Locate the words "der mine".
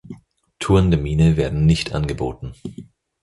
0.89-1.37